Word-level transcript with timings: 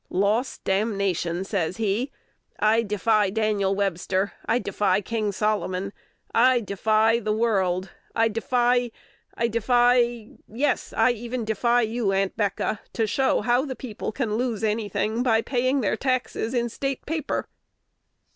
"Loss, 0.09 0.57
damnation 0.57 1.35
1" 1.35 1.43
says 1.43 1.77
he. 1.77 2.11
"I 2.57 2.81
defy 2.81 3.29
Daniel 3.29 3.75
Webster, 3.75 4.33
I 4.47 4.57
defy 4.57 4.99
King 5.01 5.31
Solomon, 5.31 5.93
I 6.33 6.59
defy 6.59 7.19
the 7.19 7.31
world, 7.31 7.91
I 8.15 8.27
defy 8.27 8.89
I 9.37 9.47
defy 9.47 10.25
yes, 10.47 10.91
I 10.97 11.11
defy 11.13 11.83
even 11.83 11.91
you, 11.93 12.11
Aunt'Becca, 12.13 12.79
to 12.93 13.05
show 13.05 13.41
how 13.41 13.63
the 13.63 13.75
people 13.75 14.11
can 14.11 14.37
lose 14.37 14.63
any 14.63 14.89
thing 14.89 15.21
by 15.21 15.43
paying 15.43 15.81
their 15.81 15.97
taxes 15.97 16.55
in 16.55 16.67
State 16.69 17.05
paper." 17.05 17.47